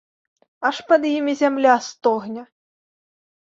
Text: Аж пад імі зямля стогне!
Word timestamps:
Аж 0.69 0.79
пад 0.91 1.05
імі 1.09 1.35
зямля 1.43 1.75
стогне! 1.91 2.49